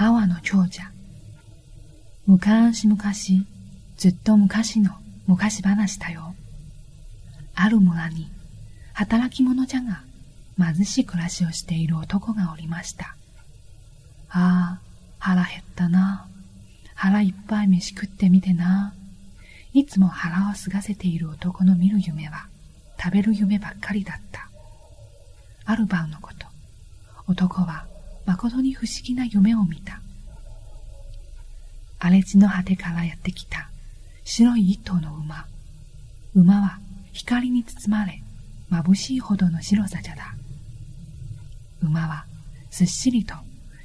[0.00, 0.92] 阿波の長者。
[2.24, 3.02] 昔々、
[3.96, 4.92] ずっと昔の
[5.26, 6.36] 昔話だよ。
[7.56, 8.30] ある村に、
[8.92, 10.02] 働き者じゃが、
[10.56, 13.16] 貧しい暮らしをしている男がおりました。
[14.30, 14.80] ああ、
[15.18, 16.28] 腹減ったな。
[16.94, 18.94] 腹いっぱい飯食ってみてな。
[19.72, 22.46] いつも腹をすがせている男の見る夢は、
[23.02, 24.48] 食べる夢ばっかりだった。
[25.64, 26.46] ある晩のこと、
[27.26, 27.87] 男は
[28.28, 30.02] 誠に不思議な夢を見た。
[31.98, 33.70] 荒れ地の果てからやってきた
[34.22, 35.46] 白い一頭の馬。
[36.34, 36.78] 馬は
[37.14, 38.22] 光に包まれ、
[38.70, 40.34] 眩しいほどの白さじゃだ。
[41.82, 42.26] 馬は
[42.70, 43.34] すっしりと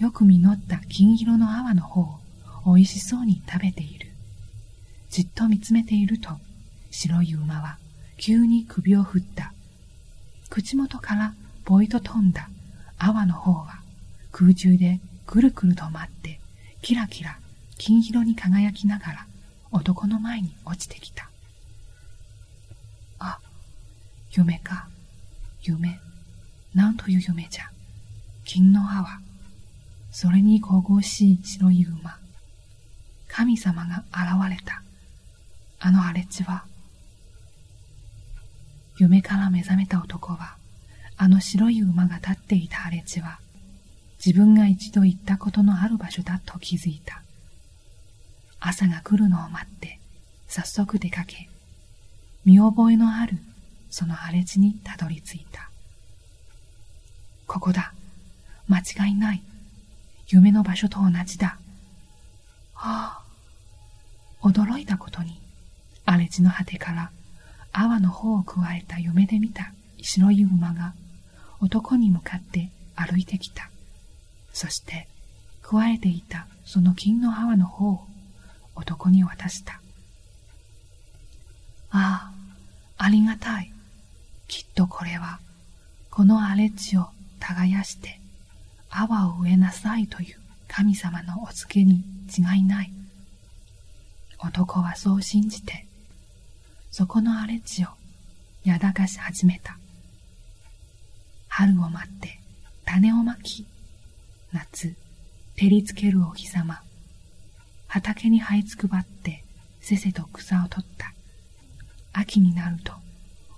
[0.00, 2.18] よく実った金色の泡の方を
[2.74, 4.08] 美味しそうに食べている。
[5.10, 6.30] じっと見つめていると、
[6.90, 7.78] 白い馬は
[8.16, 9.54] 急に首を振った。
[10.50, 12.50] 口元からぽいと飛んだ
[12.98, 13.83] 泡の方は
[14.36, 16.40] 空中でくるくると舞って、
[16.82, 17.38] キラキラ
[17.78, 19.26] 金色に輝きながら
[19.70, 21.30] 男の前に落ちてきた。
[23.20, 23.38] あ、
[24.32, 24.88] 夢か、
[25.62, 26.00] 夢。
[26.74, 27.70] なんという夢じゃ。
[28.44, 29.06] 金の泡。
[30.10, 32.18] それに神々しい白い馬。
[33.28, 34.82] 神様が現れた。
[35.78, 36.64] あの荒れ地は。
[38.98, 40.56] 夢から目覚めた男は、
[41.16, 43.38] あの白い馬が立っていた荒れ地は、
[44.24, 47.22] 自分が一度行ったことのある場所だと気づいた。
[48.58, 49.98] 朝が来るのを待って、
[50.48, 51.50] 早速出かけ、
[52.46, 53.36] 見覚えのある
[53.90, 55.68] その荒れ地にたどり着いた。
[57.46, 57.92] ここだ。
[58.66, 59.42] 間違いない。
[60.28, 61.58] 夢の場所と同じだ。
[62.72, 63.22] はあ、
[64.40, 65.38] 驚いたことに、
[66.06, 67.10] 荒れ地の果てから
[67.74, 70.94] 泡の方を加えた嫁で見た白い馬が
[71.60, 73.70] 男に向かって歩いてきた。
[74.54, 75.08] そして、
[75.62, 78.06] 加えていたその金の泡の方を
[78.76, 79.80] 男に渡した。
[81.90, 82.32] あ
[82.98, 83.72] あ、ありがたい。
[84.46, 85.40] きっとこれは、
[86.08, 87.08] この荒れ地を
[87.40, 88.20] 耕して、
[88.90, 90.36] 泡を植えなさいという
[90.68, 92.92] 神様のお告げに違いない。
[94.38, 95.86] 男はそう信じて、
[96.92, 97.88] そこの荒れ地を
[98.62, 99.76] やだかし始めた。
[101.48, 102.38] 春を待って
[102.84, 103.66] 種をまき、
[104.54, 104.94] 夏、
[105.56, 106.80] 照りつけるお日様、
[107.88, 109.42] 畑に這いつくばって
[109.80, 111.12] せせと草を取った。
[112.12, 112.92] 秋になると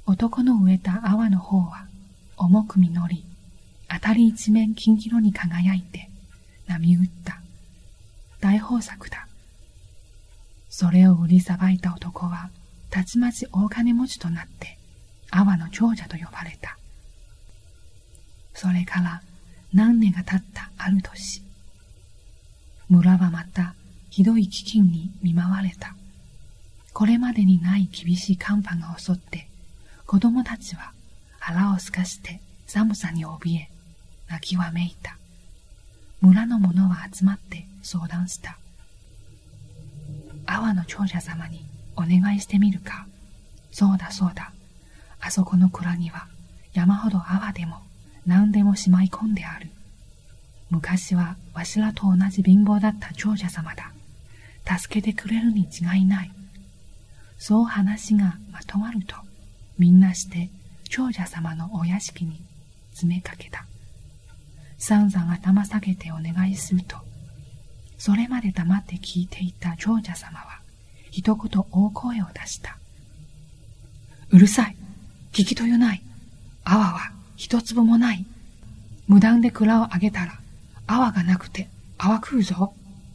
[0.07, 1.87] 男の植えた泡の方は
[2.39, 3.27] 重く実り、
[3.89, 6.09] あたり一面金色に輝いて
[6.67, 7.43] 波打った。
[8.41, 9.29] 大豊作だ。
[10.71, 12.49] それを売りさばいた男は、
[12.89, 14.79] たちまち大金持ちとなって、
[15.31, 16.79] 阿波の長者と呼ばれた。
[18.55, 19.21] それから
[19.75, 21.43] 何年が経ったる年、
[22.89, 23.75] 村はまた
[24.11, 25.95] ひどい飢饉に見舞われた。
[26.93, 29.49] これまでにない厳しい寒波が襲って、
[30.07, 30.93] 子供たちは
[31.39, 33.71] 腹をすかして寒さに怯え、
[34.29, 35.17] 泣きわめいた。
[36.21, 38.57] 村の者は集まって相談した。
[40.47, 43.07] 阿波の長者様にお願いしてみるか。
[43.73, 44.53] そうだそうだ。
[45.21, 46.27] あそこの蔵には
[46.73, 47.77] 山ほど阿波でも
[48.27, 49.71] 何でもしまい込んである。
[50.71, 53.93] 昔はわしらと同じ貧乏だった長者様だ。
[54.79, 56.33] 助けてくれるに違いない。
[57.39, 59.15] そう話がまとまると、
[59.79, 60.51] みんなして
[60.89, 62.41] 長者様のお屋敷に
[62.91, 63.67] 詰めかけた。
[64.79, 66.97] 散々頭下げてお願いすると、
[67.99, 70.61] それまで黙って聞いていた長者様は、
[71.11, 72.77] 一言大声を出した。
[74.31, 74.77] うるさい。
[75.33, 76.03] 聞きとゆない。
[76.65, 78.27] 泡は一粒もない。
[79.07, 80.41] 無断で蔵をあげたら、
[80.87, 82.75] 泡がなくて泡食うぞ。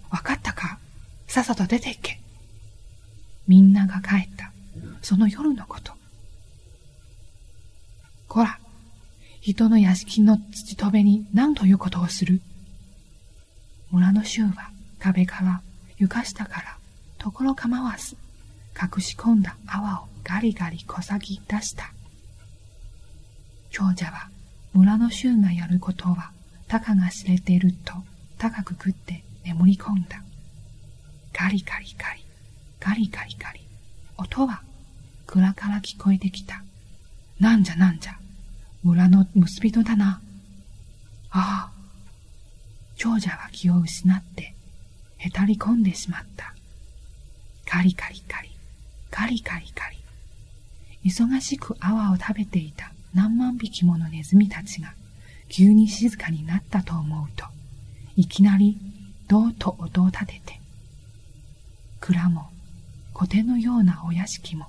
[0.09, 0.79] わかったか？
[1.27, 2.19] さっさと出て行け。
[3.47, 4.51] みんなが帰った。
[5.01, 5.93] その夜のこと。
[8.27, 8.59] こら、
[9.39, 12.41] 人の屋敷の土戸べに何ということをする？
[13.89, 15.61] 村の衆は壁から
[15.97, 16.77] 床下から
[17.17, 18.15] ところ構わず
[18.75, 21.91] 隠し込んだ泡をガリガリこさぎ出した。
[23.69, 24.29] 長者は
[24.73, 26.31] 村の衆がやることは
[26.71, 27.93] たかが知れていると
[28.37, 30.23] 高く食って眠り込んだ。
[31.33, 32.23] ガリガリガリ、
[32.79, 33.59] ガリガリガリ。
[34.17, 34.61] 音は
[35.27, 36.63] 蔵から聞こえてきた。
[37.41, 38.17] なんじゃなんじゃ、
[38.85, 40.21] 村の結び人だな。
[41.31, 41.71] ああ、
[42.95, 44.55] 長者は気を失って
[45.17, 46.53] へたり込んでしまった。
[47.65, 48.49] カリカリカリ、
[49.09, 49.97] カリカリカリ。
[51.03, 54.93] 忙しく泡を食べていた何万匹ものネズミたちが
[55.51, 57.45] 急に静かになったと思うと、
[58.15, 58.77] いきなり
[59.27, 60.61] どうと音を立てて、
[61.99, 62.47] 蔵も
[63.13, 64.67] 小手のようなお屋敷も、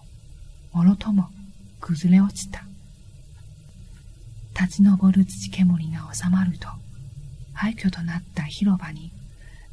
[0.73, 1.29] もろとも
[1.81, 2.65] 崩れ落ちた。
[4.61, 6.67] 立ち上る土煙が収まると、
[7.53, 9.13] 廃墟となった広場に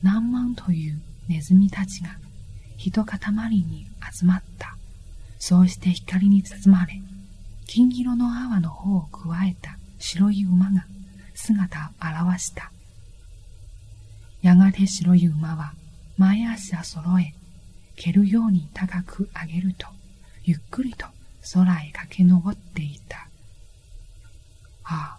[0.04, 2.12] 何万というネズミたちが
[2.78, 3.18] 一塊
[3.50, 4.78] に集まった。
[5.40, 7.02] そうして光に包まれ、
[7.66, 10.86] 金色の泡の方を加えた白い馬が
[11.40, 12.72] 姿を現した。
[14.42, 15.74] やがて白い馬は
[16.18, 17.34] 前足を揃え、
[17.96, 19.88] 蹴るように高く上げると、
[20.44, 21.08] ゆっくりと
[21.54, 23.30] 空へ駆け上っていた。
[24.84, 25.18] あ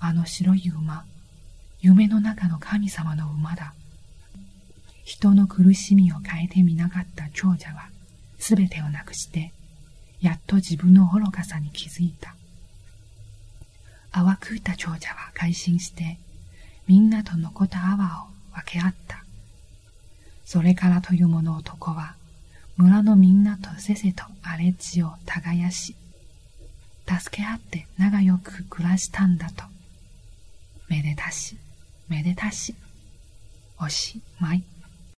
[0.00, 1.04] あ、あの白い馬、
[1.80, 3.74] 夢の中の神様の馬だ。
[5.04, 7.88] 人の苦しみを変えてみなかった長者は、
[8.38, 9.52] すべてをなくして、
[10.20, 12.37] やっと自分の愚かさに気づいた。
[14.12, 16.18] 淡くった長者は改心して、
[16.86, 19.24] みんなと残った泡を分け合った。
[20.44, 22.14] それからというもの男は、
[22.76, 25.94] 村のみんなとせせと荒れ地を耕し、
[27.06, 29.64] 助け合って仲良く暮らしたんだと。
[30.88, 31.56] めでたし、
[32.08, 32.74] めでたし、
[33.78, 34.62] おしまい。